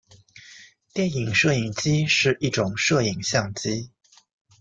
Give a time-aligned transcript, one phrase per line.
[0.95, 3.91] 电影摄影机是一种摄影相机。